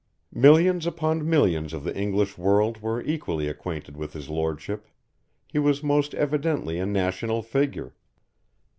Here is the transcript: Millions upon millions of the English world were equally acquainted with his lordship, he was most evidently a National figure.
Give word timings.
Millions 0.33 0.87
upon 0.87 1.29
millions 1.29 1.73
of 1.73 1.83
the 1.83 1.95
English 1.95 2.35
world 2.35 2.81
were 2.81 3.03
equally 3.03 3.47
acquainted 3.47 3.95
with 3.95 4.13
his 4.13 4.29
lordship, 4.31 4.87
he 5.45 5.59
was 5.59 5.83
most 5.83 6.15
evidently 6.15 6.79
a 6.79 6.87
National 6.87 7.43
figure. 7.43 7.93